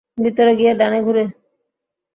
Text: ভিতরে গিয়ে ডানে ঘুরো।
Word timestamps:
ভিতরে 0.17 0.51
গিয়ে 0.59 0.71
ডানে 0.75 0.99
ঘুরো। 1.03 1.23